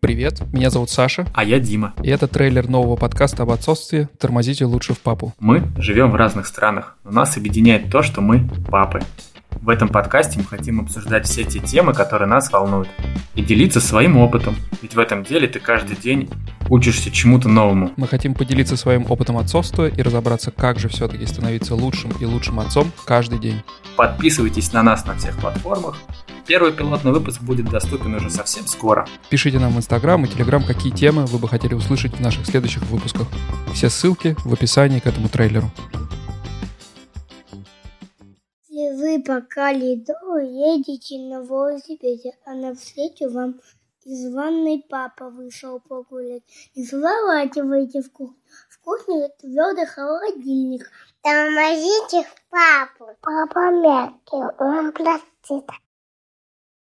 [0.00, 1.92] Привет, меня зовут Саша, А я Дима.
[2.02, 5.34] и это трейлер нового подкаста об отцовстве «Тормозите лучше в папу».
[5.38, 9.00] Мы живем в разных странах, но нас объединяет то, что мы папы.
[9.50, 12.88] В этом подкасте мы хотим обсуждать все те темы, которые нас волнуют,
[13.34, 16.30] и делиться своим опытом, ведь в этом деле ты каждый день
[16.70, 17.90] учишься чему-то новому.
[17.98, 22.58] Мы хотим поделиться своим опытом отцовства и разобраться, как же все-таки становиться лучшим и лучшим
[22.58, 23.60] отцом каждый день.
[23.96, 25.98] Подписывайтесь на нас на всех платформах.
[26.50, 29.06] Первый пилотный выпуск будет доступен уже совсем скоро.
[29.28, 32.82] Пишите нам в Инстаграм и Телеграм, какие темы вы бы хотели услышать в наших следующих
[32.86, 33.28] выпусках.
[33.72, 35.66] Все ссылки в описании к этому трейлеру.
[38.68, 43.60] Если вы по коридору едете на велосипеде, а навстречу вам
[44.04, 46.42] из ванной папа вышел погулять,
[46.74, 48.34] не заворачивайте в кухню.
[48.68, 50.90] В кухне твердый холодильник.
[51.22, 53.12] Тормозите папу.
[53.20, 55.70] Папа мягкий, он простит.